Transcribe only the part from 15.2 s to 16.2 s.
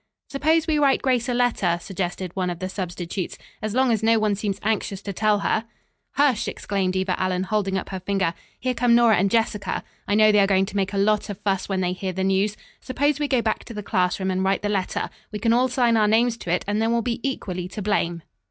We can all sign our